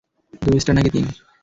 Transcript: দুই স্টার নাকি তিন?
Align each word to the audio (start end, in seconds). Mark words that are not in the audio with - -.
দুই 0.41 0.59
স্টার 0.61 0.75
নাকি 0.77 0.89
তিন? 0.95 1.05